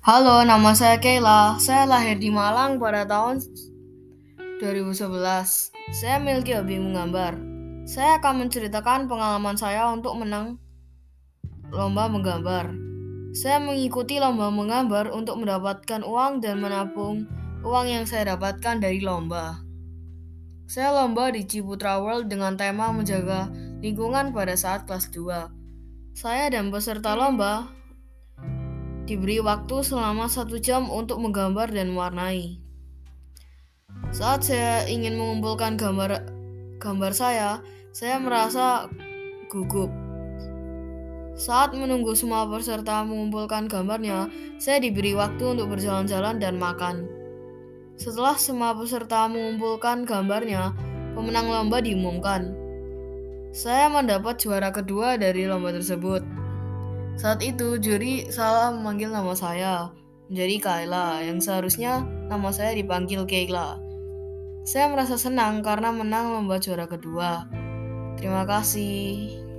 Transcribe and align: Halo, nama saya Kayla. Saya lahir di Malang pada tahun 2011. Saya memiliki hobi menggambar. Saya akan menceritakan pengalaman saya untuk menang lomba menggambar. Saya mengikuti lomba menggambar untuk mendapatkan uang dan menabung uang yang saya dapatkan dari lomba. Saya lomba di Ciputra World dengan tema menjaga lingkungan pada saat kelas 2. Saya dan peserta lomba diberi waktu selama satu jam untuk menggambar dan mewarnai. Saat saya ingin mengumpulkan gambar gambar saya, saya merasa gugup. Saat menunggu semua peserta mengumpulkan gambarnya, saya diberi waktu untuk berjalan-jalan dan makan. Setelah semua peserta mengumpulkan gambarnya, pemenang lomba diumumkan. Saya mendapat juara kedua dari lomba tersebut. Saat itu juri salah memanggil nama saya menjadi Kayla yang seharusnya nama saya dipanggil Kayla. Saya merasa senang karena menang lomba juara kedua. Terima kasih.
Halo, 0.00 0.40
nama 0.48 0.72
saya 0.72 0.96
Kayla. 0.96 1.60
Saya 1.60 1.84
lahir 1.84 2.16
di 2.16 2.32
Malang 2.32 2.80
pada 2.80 3.04
tahun 3.04 3.44
2011. 4.64 4.96
Saya 5.92 6.16
memiliki 6.16 6.56
hobi 6.56 6.80
menggambar. 6.80 7.36
Saya 7.84 8.16
akan 8.16 8.48
menceritakan 8.48 9.12
pengalaman 9.12 9.60
saya 9.60 9.92
untuk 9.92 10.16
menang 10.16 10.56
lomba 11.68 12.08
menggambar. 12.08 12.72
Saya 13.36 13.60
mengikuti 13.60 14.16
lomba 14.16 14.48
menggambar 14.48 15.12
untuk 15.12 15.36
mendapatkan 15.36 16.00
uang 16.00 16.40
dan 16.40 16.64
menabung 16.64 17.28
uang 17.60 17.86
yang 17.92 18.08
saya 18.08 18.32
dapatkan 18.32 18.80
dari 18.80 19.04
lomba. 19.04 19.60
Saya 20.64 20.96
lomba 20.96 21.28
di 21.28 21.44
Ciputra 21.44 22.00
World 22.00 22.32
dengan 22.32 22.56
tema 22.56 22.88
menjaga 22.88 23.52
lingkungan 23.84 24.32
pada 24.32 24.56
saat 24.56 24.88
kelas 24.88 25.12
2. 25.12 26.16
Saya 26.16 26.48
dan 26.48 26.72
peserta 26.72 27.12
lomba 27.12 27.79
diberi 29.10 29.42
waktu 29.42 29.82
selama 29.82 30.30
satu 30.30 30.62
jam 30.62 30.86
untuk 30.86 31.18
menggambar 31.18 31.74
dan 31.74 31.90
mewarnai. 31.90 32.62
Saat 34.14 34.46
saya 34.46 34.86
ingin 34.86 35.18
mengumpulkan 35.18 35.74
gambar 35.74 36.30
gambar 36.78 37.12
saya, 37.12 37.58
saya 37.90 38.22
merasa 38.22 38.86
gugup. 39.50 39.90
Saat 41.34 41.74
menunggu 41.74 42.14
semua 42.14 42.46
peserta 42.46 43.02
mengumpulkan 43.02 43.66
gambarnya, 43.66 44.30
saya 44.62 44.78
diberi 44.78 45.18
waktu 45.18 45.58
untuk 45.58 45.74
berjalan-jalan 45.74 46.38
dan 46.38 46.54
makan. 46.60 47.10
Setelah 47.98 48.38
semua 48.38 48.72
peserta 48.78 49.26
mengumpulkan 49.26 50.06
gambarnya, 50.06 50.72
pemenang 51.18 51.50
lomba 51.50 51.82
diumumkan. 51.82 52.54
Saya 53.50 53.90
mendapat 53.90 54.38
juara 54.38 54.70
kedua 54.70 55.18
dari 55.18 55.50
lomba 55.50 55.74
tersebut. 55.74 56.39
Saat 57.18 57.42
itu 57.42 57.80
juri 57.82 58.30
salah 58.30 58.70
memanggil 58.70 59.10
nama 59.10 59.34
saya 59.34 59.90
menjadi 60.30 60.56
Kayla 60.62 61.26
yang 61.26 61.42
seharusnya 61.42 62.06
nama 62.30 62.54
saya 62.54 62.76
dipanggil 62.78 63.26
Kayla. 63.26 63.80
Saya 64.62 64.92
merasa 64.92 65.18
senang 65.18 65.64
karena 65.66 65.90
menang 65.90 66.30
lomba 66.30 66.62
juara 66.62 66.86
kedua. 66.86 67.50
Terima 68.14 68.46
kasih. 68.46 69.49